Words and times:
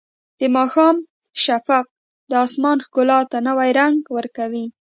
د 0.39 0.41
ماښام 0.55 0.95
شفق 1.43 1.85
د 2.29 2.31
اسمان 2.45 2.77
ښکلا 2.85 3.19
ته 3.31 3.37
نوی 3.47 3.69
رنګ 3.79 3.97
ورکوي. 4.17 4.65